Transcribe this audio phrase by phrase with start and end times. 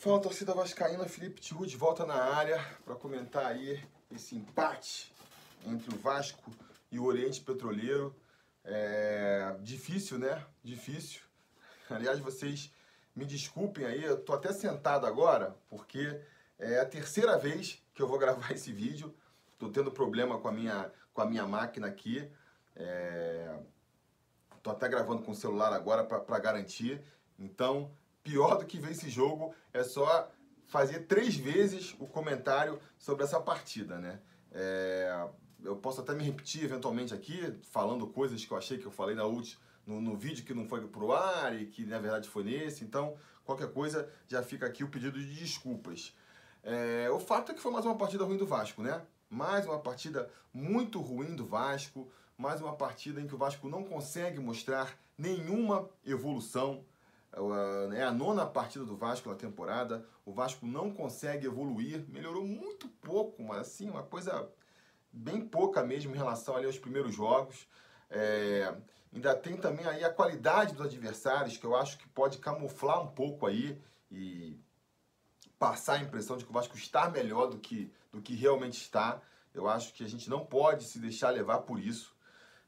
[0.00, 5.12] Fala torcida vascaína, Felipe Tiru de volta na área para comentar aí esse empate
[5.66, 6.50] entre o Vasco
[6.90, 8.16] e o Oriente Petroleiro.
[8.64, 10.42] É difícil, né?
[10.64, 11.20] Difícil.
[11.90, 12.72] Aliás, vocês
[13.14, 16.18] me desculpem aí, eu tô até sentado agora, porque
[16.58, 19.14] é a terceira vez que eu vou gravar esse vídeo.
[19.58, 22.26] Tô tendo problema com a minha, com a minha máquina aqui.
[22.74, 23.54] É...
[24.62, 27.02] Tô até gravando com o celular agora para garantir.
[27.38, 30.30] Então, pior do que ver esse jogo é só
[30.66, 34.20] fazer três vezes o comentário sobre essa partida, né?
[34.52, 35.28] É,
[35.62, 39.14] eu posso até me repetir eventualmente aqui, falando coisas que eu achei que eu falei
[39.14, 42.44] na última, no, no, vídeo que não foi pro ar e que na verdade foi
[42.44, 42.84] nesse.
[42.84, 46.14] Então, qualquer coisa, já fica aqui o pedido de desculpas.
[46.62, 49.02] É, o fato é que foi mais uma partida ruim do Vasco, né?
[49.28, 53.84] Mais uma partida muito ruim do Vasco, mais uma partida em que o Vasco não
[53.84, 56.84] consegue mostrar nenhuma evolução,
[57.92, 60.04] é a nona partida do Vasco na temporada.
[60.24, 64.50] O Vasco não consegue evoluir, melhorou muito pouco, mas assim, uma coisa
[65.12, 67.68] bem pouca mesmo em relação ali aos primeiros jogos.
[68.10, 68.74] É,
[69.12, 73.08] ainda tem também aí a qualidade dos adversários, que eu acho que pode camuflar um
[73.08, 74.58] pouco aí e
[75.58, 79.20] passar a impressão de que o Vasco está melhor do que, do que realmente está.
[79.54, 82.14] Eu acho que a gente não pode se deixar levar por isso.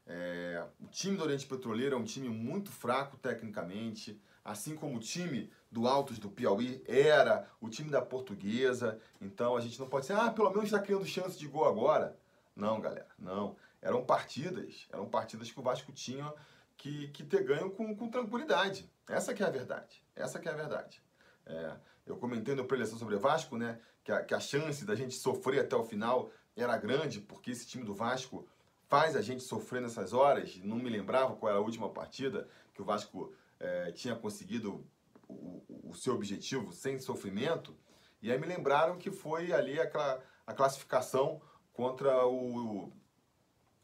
[0.05, 4.99] É, o time do Oriente Petroleiro é um time muito fraco tecnicamente assim como o
[4.99, 8.99] time do Altos do Piauí era, o time da Portuguesa.
[9.19, 12.17] Então a gente não pode ser, ah, pelo menos está criando chance de gol agora.
[12.55, 13.55] Não, galera, não.
[13.81, 16.31] Eram partidas, eram partidas que o Vasco tinha
[16.77, 18.89] que, que ter ganho com, com tranquilidade.
[19.07, 20.03] Essa que é a verdade.
[20.15, 21.01] Essa que é a verdade.
[21.45, 25.15] É, eu comentei no preleção sobre Vasco, né, que a, que a chance da gente
[25.15, 28.47] sofrer até o final era grande, porque esse time do Vasco
[28.87, 30.57] faz a gente sofrer nessas horas.
[30.63, 33.33] Não me lembrava qual era a última partida que o Vasco
[33.63, 34.85] é, tinha conseguido
[35.27, 37.73] o, o, seu objetivo sem sofrimento.
[38.21, 42.93] E aí me lembraram que foi ali a, a classificação contra o, o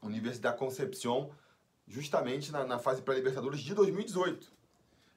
[0.02, 1.30] Universidade Concepción,
[1.88, 4.52] justamente na, na fase pré-Libertadores de 2018.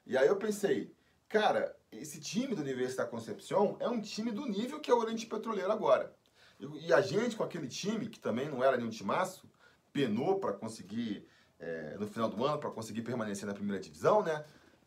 [0.06, 0.92] E aí eu pensei,
[1.28, 5.26] cara, esse time do Universidade Concepción é um time do nível que é o Oriente
[5.26, 6.14] Petroleiro agora.
[6.58, 9.48] E, e a gente, com aquele time, que também não era nenhum timaço,
[9.92, 11.28] penou para conseguir
[11.58, 14.44] é, no final do ano para conseguir permanecer na primeira divisão, né?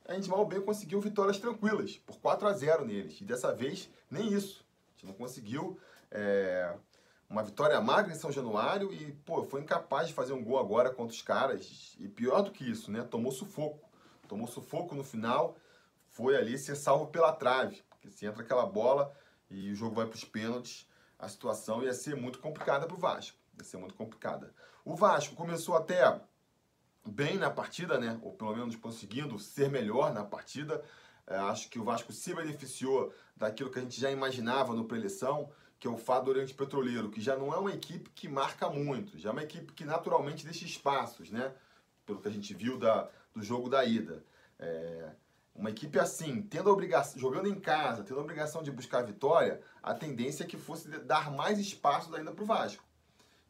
[0.08, 3.20] A gente mal bem conseguiu vitórias tranquilas, por 4 a 0 neles.
[3.20, 4.66] E dessa vez, nem isso.
[4.88, 5.78] A gente não conseguiu
[6.10, 6.74] é,
[7.30, 10.90] uma vitória magra em São Januário e, pô, foi incapaz de fazer um gol agora
[10.90, 11.96] contra os caras.
[12.00, 13.04] E pior do que isso, né?
[13.04, 13.86] Tomou sufoco.
[14.30, 15.58] Tomou sufoco no final,
[16.10, 17.84] foi ali ser salvo pela trave.
[17.90, 19.14] Porque se entra aquela bola
[19.50, 20.88] e o jogo vai para os pênaltis,
[21.20, 23.38] a situação ia ser muito complicada para o Vasco.
[23.58, 24.54] Ia ser muito complicada.
[24.86, 26.22] O Vasco começou até
[27.08, 28.20] bem na partida, né?
[28.22, 30.84] Ou pelo menos conseguindo ser melhor na partida.
[31.26, 35.50] É, acho que o Vasco se beneficiou daquilo que a gente já imaginava no preleção,
[35.80, 38.70] que é o fato do Oriente Petroleiro, que já não é uma equipe que marca
[38.70, 41.54] muito, já é uma equipe que naturalmente deixa espaços, né?
[42.06, 44.24] Pelo que a gente viu da, do jogo da ida.
[44.58, 45.12] É,
[45.54, 49.62] uma equipe assim, tendo obrigação, jogando em casa, tendo a obrigação de buscar a vitória,
[49.82, 52.84] a tendência é que fosse dar mais espaço ainda para o Vasco.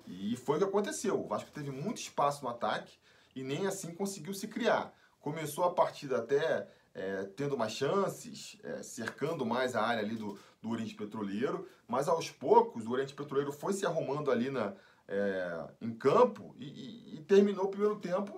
[0.08, 1.20] E foi o que aconteceu.
[1.20, 2.98] O Vasco teve muito espaço no ataque,
[3.38, 4.94] e nem assim conseguiu se criar.
[5.20, 10.40] Começou a partida até é, tendo mais chances, é, cercando mais a área ali do,
[10.60, 14.74] do Oriente Petroleiro, mas aos poucos o Oriente Petroleiro foi se arrumando ali na,
[15.08, 18.34] é, em campo e, e, e, terminou o primeiro tempo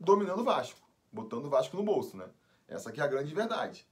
[0.00, 0.80] dominando o Vasco,
[1.12, 2.28] botando o Vasco no bolso, né?
[2.66, 3.86] Essa aqui é a grande verdade.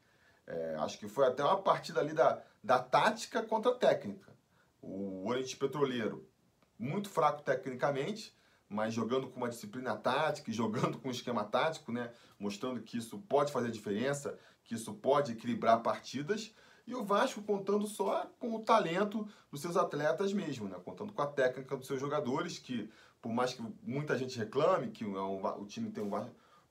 [0.44, 4.32] É, acho que foi até uma partida ali da, da tática contra a técnica.
[4.80, 6.28] O Oriente Petroleiro,
[6.76, 8.36] muito fraco tecnicamente,
[8.72, 12.10] mas jogando com uma disciplina tática e jogando com um esquema tático, né?
[12.38, 16.54] Mostrando que isso pode fazer diferença, que isso pode equilibrar partidas.
[16.86, 20.76] E o Vasco contando só com o talento dos seus atletas mesmo, né?
[20.84, 22.90] Contando com a técnica dos seus jogadores, que
[23.20, 26.10] por mais que muita gente reclame que o time tem um,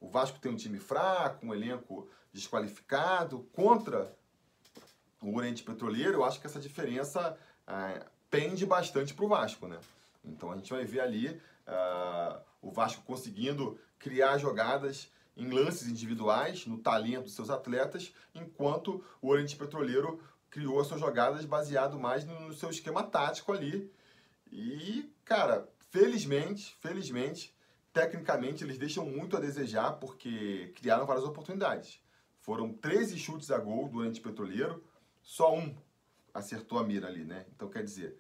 [0.02, 4.14] o Vasco tem um time fraco, um elenco desqualificado, contra
[5.22, 7.38] o Oriente Petroleiro, eu acho que essa diferença
[7.68, 9.80] é, pende bastante para o Vasco, né?
[10.24, 16.66] Então a gente vai ver ali uh, o Vasco conseguindo criar jogadas em lances individuais,
[16.66, 22.26] no talento dos seus atletas, enquanto o Oriente Petroleiro criou as suas jogadas baseado mais
[22.26, 23.92] no seu esquema tático ali.
[24.52, 27.56] E, cara, felizmente, felizmente,
[27.94, 32.02] tecnicamente eles deixam muito a desejar porque criaram várias oportunidades.
[32.40, 34.84] Foram 13 chutes a gol do Oriente Petroleiro,
[35.22, 35.76] só um
[36.34, 37.46] acertou a mira ali, né?
[37.56, 38.18] Então quer dizer,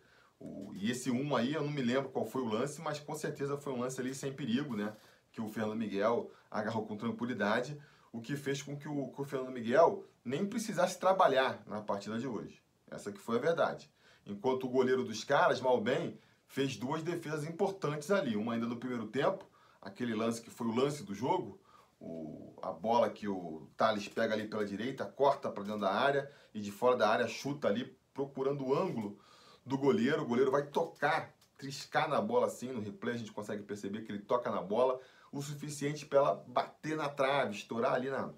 [0.81, 3.55] e esse um aí, eu não me lembro qual foi o lance, mas com certeza
[3.55, 4.95] foi um lance ali sem perigo, né?
[5.31, 7.79] Que o Fernando Miguel agarrou com tranquilidade,
[8.11, 12.17] o que fez com que o, que o Fernando Miguel nem precisasse trabalhar na partida
[12.17, 12.61] de hoje.
[12.89, 13.91] Essa que foi a verdade.
[14.25, 18.35] Enquanto o goleiro dos caras, mal bem, fez duas defesas importantes ali.
[18.35, 19.47] Uma ainda no primeiro tempo,
[19.79, 21.61] aquele lance que foi o lance do jogo,
[21.99, 26.29] o, a bola que o Thales pega ali pela direita, corta para dentro da área
[26.55, 29.19] e de fora da área chuta ali procurando o ângulo
[29.65, 30.23] do goleiro.
[30.23, 32.71] O goleiro vai tocar, triscar na bola assim.
[32.71, 34.99] No replay a gente consegue perceber que ele toca na bola
[35.31, 38.29] o suficiente para ela bater na trave, estourar ali na,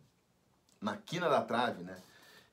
[0.80, 1.98] na quina da trave, né?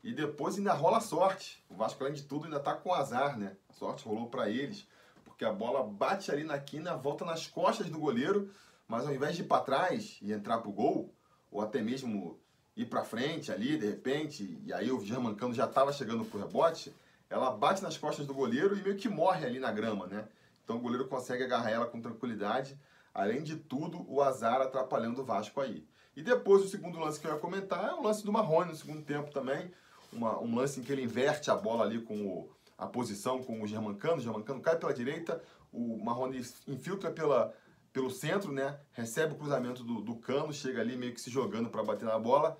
[0.02, 1.62] E depois ainda rola sorte.
[1.68, 3.56] O Vasco, além de tudo, ainda tá com azar, né?
[3.68, 4.86] A sorte rolou para eles,
[5.24, 8.50] porque a bola bate ali na quina, volta nas costas do goleiro,
[8.88, 11.14] mas ao invés de ir para trás e entrar pro gol,
[11.50, 12.38] ou até mesmo
[12.74, 16.94] ir para frente ali, de repente, e aí o Germancano já estava chegando pro rebote,
[17.30, 20.28] ela bate nas costas do goleiro e meio que morre ali na grama, né?
[20.64, 22.78] Então o goleiro consegue agarrar ela com tranquilidade.
[23.14, 25.86] Além de tudo, o azar atrapalhando o Vasco aí.
[26.14, 28.76] E depois o segundo lance que eu ia comentar é o lance do Marrone no
[28.76, 29.72] segundo tempo também
[30.12, 33.62] uma, um lance em que ele inverte a bola ali com o, a posição com
[33.62, 35.42] o Germancano, o Germancano cai pela direita,
[35.72, 37.54] o Marrone infiltra pela,
[37.92, 38.78] pelo centro, né?
[38.92, 42.18] Recebe o cruzamento do, do cano, chega ali meio que se jogando para bater na
[42.18, 42.58] bola.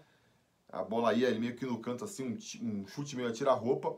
[0.69, 3.97] A bola ia meio que no canto assim, um, um chute meio a tirar-roupa,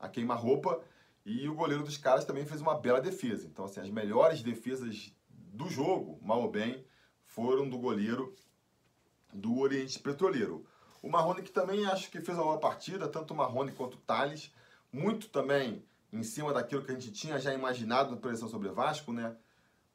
[0.00, 0.80] a queima-roupa.
[1.24, 3.46] E o goleiro dos caras também fez uma bela defesa.
[3.46, 6.84] Então, assim, as melhores defesas do jogo, mal ou bem,
[7.24, 8.34] foram do goleiro
[9.32, 10.66] do Oriente Petroleiro.
[11.02, 14.00] O Marrone que também acho que fez uma boa partida, tanto o Marrone quanto o
[14.00, 14.52] Thales.
[14.92, 18.74] Muito também em cima daquilo que a gente tinha já imaginado na pressão sobre o
[18.74, 19.36] Vasco, né?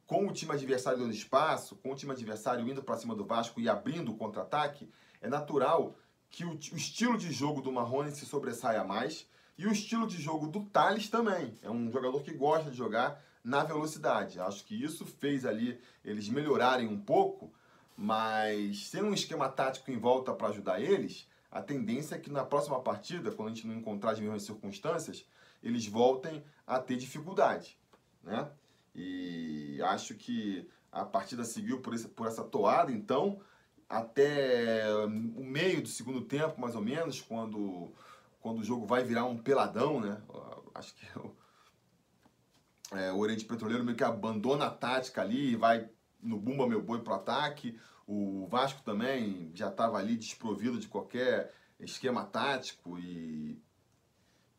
[0.08, 3.60] Com o time adversário dando espaço, com o time adversário indo para cima do Vasco
[3.60, 5.96] e abrindo o contra-ataque, é natural
[6.30, 10.22] que o, o, estilo de jogo do Marrone se sobressaia mais e o estilo de
[10.22, 11.58] jogo do Thales também.
[11.62, 14.40] É um jogador que gosta de jogar na velocidade.
[14.40, 17.52] Acho que isso fez ali eles melhorarem um pouco
[17.98, 22.44] mas sem um esquema tático em volta para ajudar eles, a tendência é que na
[22.44, 25.26] próxima partida, quando a gente não encontrar as mesmas circunstâncias,
[25.64, 27.78] eles voltem a ter dificuldade,
[28.24, 28.50] né?
[28.94, 33.40] E acho que a partida seguiu por, esse, por essa toada, então,
[33.90, 37.92] até o meio do segundo tempo, mais ou menos, quando,
[38.46, 40.22] quando o jogo vai virar um peladão, né?
[40.76, 41.36] Acho que o,
[42.96, 45.90] é, o Oriente Petroleiro meio que abandona a tática ali e vai
[46.22, 47.76] no Bumba Meu Boi pro ataque.
[48.06, 53.60] O Vasco também já estava ali desprovido de qualquer esquema tático e,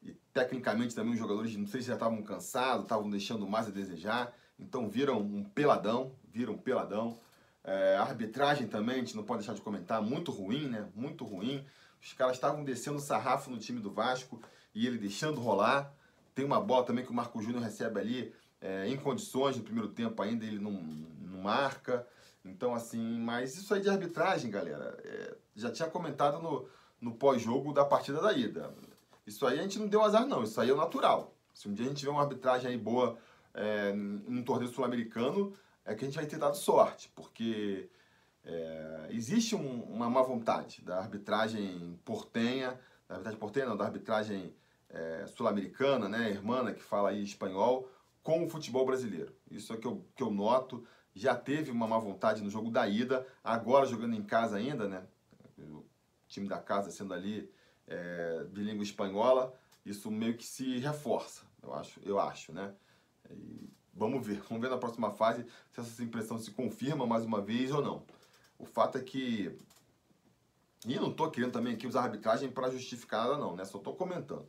[0.03, 3.71] e, tecnicamente também os jogadores, não sei se já estavam cansados, estavam deixando mais a
[3.71, 4.35] desejar.
[4.59, 7.21] Então viram um peladão, viram um peladão.
[7.63, 10.89] É, a arbitragem também, a gente não pode deixar de comentar, muito ruim, né?
[10.93, 11.65] Muito ruim.
[12.07, 14.41] Os caras estavam descendo sarrafo no time do Vasco
[14.73, 15.93] e ele deixando rolar.
[16.37, 19.89] Tem uma bola também que o Marco Júnior recebe ali é, em condições no primeiro
[19.89, 22.07] tempo ainda, ele não, não marca.
[22.45, 26.69] Então, assim, mas isso aí de arbitragem, galera, é, já tinha comentado no,
[27.01, 28.73] no pós-jogo da partida da ida.
[29.27, 30.45] Isso aí a gente não deu azar, não.
[30.45, 31.35] Isso aí é o natural.
[31.53, 33.19] Se um dia a gente tiver uma arbitragem aí boa
[33.53, 35.53] é, num torneio sul-americano,
[35.85, 37.89] é que a gente vai ter dado sorte, porque
[38.45, 42.79] é, existe um, uma má vontade da arbitragem portenha,
[43.09, 44.55] da arbitragem portenha, não, da arbitragem
[44.89, 47.89] é, sul-americana, né, irmã, que fala aí espanhol,
[48.23, 49.35] com o futebol brasileiro.
[49.51, 50.87] Isso é que eu, que eu noto.
[51.15, 55.03] Já teve uma má vontade no jogo da ida, agora jogando em casa ainda, né?
[55.59, 55.85] O
[56.29, 57.51] time da casa sendo ali
[57.87, 59.55] é, de língua espanhola,
[59.85, 62.75] isso meio que se reforça, eu acho, eu acho, né?
[63.31, 67.41] E vamos ver, vamos ver na próxima fase se essa impressão se confirma mais uma
[67.41, 68.05] vez ou não.
[68.59, 69.57] O fato é que.
[70.87, 73.65] E não estou querendo também aqui usar arbitragem para justificar nada, não, né?
[73.65, 74.47] Só estou comentando.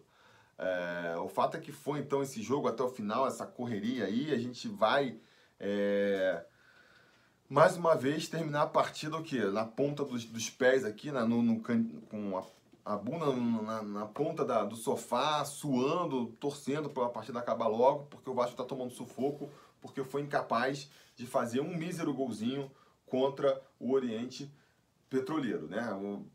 [0.58, 4.34] É, o fato é que foi então esse jogo até o final, essa correria aí,
[4.34, 5.20] a gente vai
[5.60, 6.44] é,
[7.50, 9.40] mais uma vez terminar a partida o quê?
[9.46, 12.44] Na ponta dos, dos pés aqui, na, no, no, com a,
[12.94, 18.06] a bunda na, na ponta da, do sofá, suando, torcendo para a partida acabar logo,
[18.06, 19.50] porque o Vasco está tomando sufoco,
[19.82, 22.70] porque foi incapaz de fazer um mísero golzinho
[23.08, 24.52] contra o Oriente
[25.10, 25.92] Petroleiro, né?
[25.94, 26.26] O,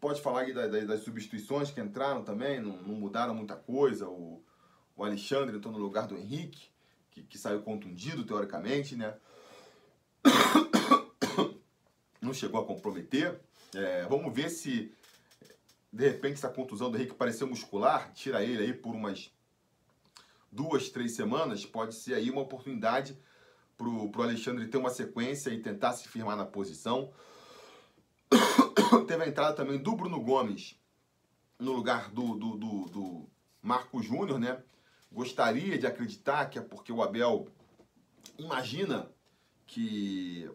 [0.00, 4.06] pode falar aí das, das substituições que entraram também, não, não, mudaram muita coisa.
[4.06, 4.44] O,
[4.94, 6.68] o Alexandre entrou no lugar do Henrique,
[7.10, 9.16] que, que saiu contundido teoricamente, né?
[12.20, 13.40] Não chegou a comprometer.
[13.74, 14.92] É, vamos ver se
[15.90, 19.32] de repente essa contusão do Henrique pareceu muscular, tira ele aí por umas
[20.52, 23.18] duas, três semanas, pode ser aí uma oportunidade
[23.76, 27.12] pro, pro Alexandre ter uma sequência e tentar se firmar na posição.
[29.06, 30.78] Teve a entrada também do Bruno Gomes
[31.58, 33.30] no lugar do, do, do, do
[33.62, 34.62] Marco Júnior, né?
[35.10, 37.48] Gostaria de acreditar que é porque o Abel
[38.38, 39.10] imagina
[39.66, 40.50] que,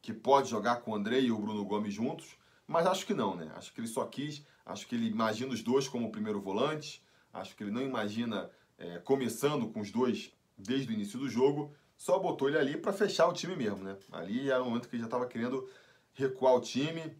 [0.00, 3.34] que pode jogar com o André e o Bruno Gomes juntos, mas acho que não,
[3.34, 3.52] né?
[3.56, 7.54] Acho que ele só quis, acho que ele imagina os dois como primeiro volante, acho
[7.56, 12.18] que ele não imagina é, começando com os dois desde o início do jogo, só
[12.18, 13.96] botou ele ali para fechar o time mesmo, né?
[14.12, 15.68] Ali era o momento que ele já estava querendo
[16.12, 17.16] recuar o time,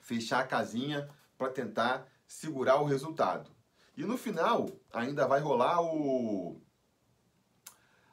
[0.00, 3.50] fechar a casinha para tentar segurar o resultado.
[3.96, 6.60] E no final ainda vai rolar o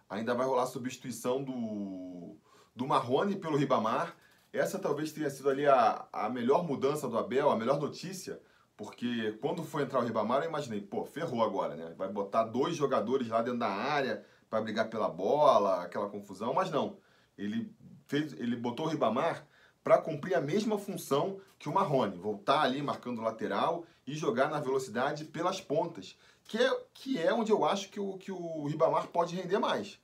[0.10, 2.38] ainda vai rolar a substituição do
[2.75, 4.15] do Marrone pelo Ribamar.
[4.51, 8.39] Essa talvez tenha sido ali a, a melhor mudança do Abel, a melhor notícia,
[8.77, 11.94] porque quando foi entrar o Ribamar, eu imaginei, pô, ferrou agora, né?
[11.98, 16.69] Vai botar dois jogadores lá dentro da área para brigar pela bola, aquela confusão, mas
[16.69, 16.95] não.
[17.36, 17.74] Ele
[18.05, 19.48] fez, ele botou o Ribamar
[19.83, 24.60] para cumprir a mesma função que o Marrone, voltar ali marcando lateral e jogar na
[24.60, 29.07] velocidade pelas pontas, que é, que é onde eu acho que o, que o Ribamar
[29.07, 30.00] pode render mais.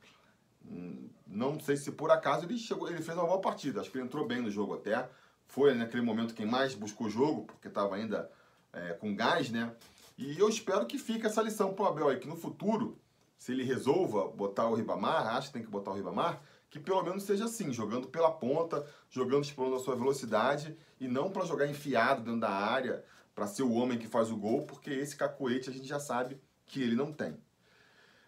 [1.24, 4.06] Não sei se por acaso ele chegou, ele fez uma boa partida, acho que ele
[4.06, 5.08] entrou bem no jogo até.
[5.46, 8.28] Foi naquele momento quem mais buscou o jogo, porque estava ainda
[8.72, 9.72] é, com gás, né?
[10.18, 12.98] E eu espero que fique essa lição pro Abel aí, que no futuro,
[13.40, 17.02] se ele resolva botar o Ribamar, acha que tem que botar o Ribamar, que pelo
[17.02, 21.66] menos seja assim, jogando pela ponta, jogando explorando a sua velocidade e não para jogar
[21.66, 23.02] enfiado dentro da área,
[23.34, 26.38] para ser o homem que faz o gol, porque esse cacoete a gente já sabe
[26.66, 27.34] que ele não tem.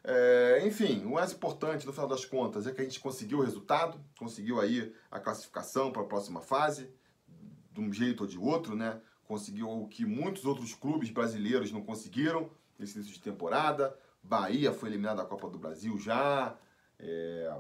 [0.03, 3.45] É, enfim, o mais importante no final das contas é que a gente conseguiu o
[3.45, 6.91] resultado, conseguiu aí a classificação para a próxima fase,
[7.71, 8.99] de um jeito ou de outro, né?
[9.25, 13.95] Conseguiu o que muitos outros clubes brasileiros não conseguiram nesse início de temporada.
[14.23, 16.57] Bahia foi eliminado da Copa do Brasil já.
[16.99, 17.55] É,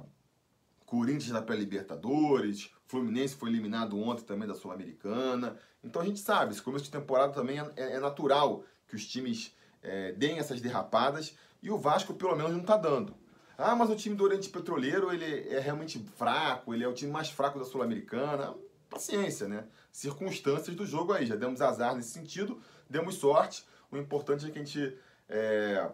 [0.87, 5.57] Corinthians na pré-Libertadores, Fluminense foi eliminado ontem também da Sul-Americana.
[5.83, 9.07] Então a gente sabe, esse começo de temporada também é, é, é natural que os
[9.07, 13.15] times é, deem essas derrapadas e o Vasco pelo menos não está dando.
[13.57, 17.11] Ah, mas o time do Oriente Petroleiro ele é realmente fraco, ele é o time
[17.11, 18.55] mais fraco da Sul-Americana.
[18.91, 19.65] Paciência, né?
[19.91, 21.25] Circunstâncias do jogo aí.
[21.25, 23.65] Já demos azar nesse sentido, demos sorte.
[23.91, 25.91] O importante é que a gente é,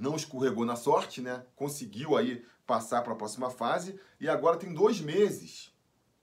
[0.00, 1.44] não escorregou na sorte, né?
[1.54, 5.72] Conseguiu aí passar para a próxima fase e agora tem dois meses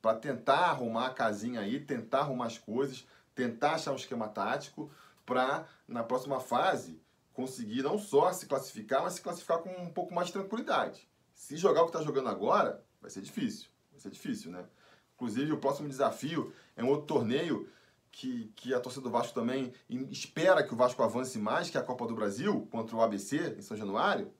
[0.01, 3.05] para tentar arrumar a casinha aí, tentar arrumar as coisas,
[3.35, 4.91] tentar achar um esquema tático
[5.25, 6.99] para na próxima fase
[7.33, 11.07] conseguir não só se classificar, mas se classificar com um pouco mais de tranquilidade.
[11.35, 13.69] Se jogar o que está jogando agora, vai ser difícil.
[13.91, 14.65] Vai ser difícil, né?
[15.13, 17.69] Inclusive, o próximo desafio é um outro torneio
[18.17, 19.71] que, que a torcida do Vasco também
[20.09, 23.61] espera que o Vasco avance mais, que a Copa do Brasil, contra o ABC, em
[23.61, 24.31] São Januário.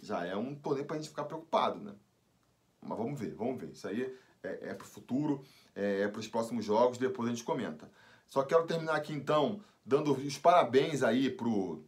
[0.00, 1.92] Já é um torneio para a gente ficar preocupado, né?
[2.80, 3.68] Mas vamos ver, vamos ver.
[3.72, 5.44] Isso aí é, é para o futuro,
[5.76, 7.90] é, é para os próximos jogos, depois a gente comenta.
[8.26, 11.84] Só quero terminar aqui então, dando os parabéns aí pro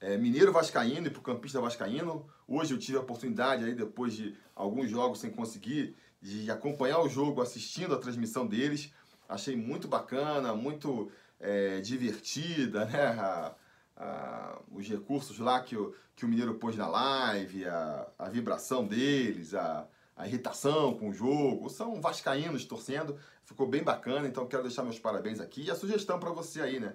[0.00, 2.24] é, Mineiro Vascaíno e pro campista Vascaíno.
[2.46, 7.08] Hoje eu tive a oportunidade aí, depois de alguns jogos sem conseguir, de acompanhar o
[7.08, 8.92] jogo assistindo a transmissão deles.
[9.28, 13.02] Achei muito bacana, muito é, divertida, né?
[13.18, 13.54] A,
[13.96, 18.86] a, os recursos lá que o, que o Mineiro pôs na live, a, a vibração
[18.86, 21.68] deles, a, a irritação com o jogo.
[21.68, 25.64] São vascaínos torcendo, ficou bem bacana, então quero deixar meus parabéns aqui.
[25.64, 26.94] E a sugestão para você aí, né?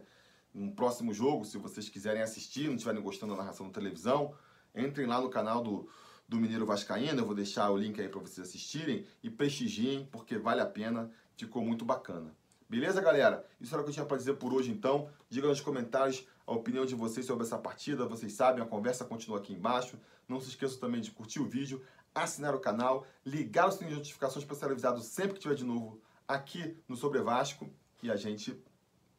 [0.53, 4.33] Um próximo jogo, se vocês quiserem assistir, não estiverem gostando da narração da televisão,
[4.75, 5.87] entrem lá no canal do,
[6.27, 10.37] do Mineiro Vascaíno, eu vou deixar o link aí para vocês assistirem e prestigiem, porque
[10.37, 12.35] vale a pena, ficou muito bacana.
[12.69, 13.45] Beleza, galera?
[13.59, 15.09] Isso era o que eu tinha para dizer por hoje, então.
[15.29, 18.05] Diga nos comentários a opinião de vocês sobre essa partida.
[18.05, 19.99] Vocês sabem, a conversa continua aqui embaixo.
[20.27, 21.83] Não se esqueçam também de curtir o vídeo,
[22.15, 25.65] assinar o canal, ligar o sininho de notificações para ser avisado sempre que tiver de
[25.65, 27.69] novo aqui no Sobre Vasco.
[28.01, 28.57] E a gente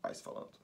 [0.03, 0.62] vai se falando.